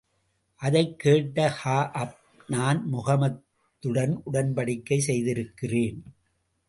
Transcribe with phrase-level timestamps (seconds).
[0.55, 2.15] அதைக் கேட்ட கஅப்,
[2.47, 6.03] நான் முஹம்மதுடன் உடன்படிக்கை செய்திருக்கிறேன்.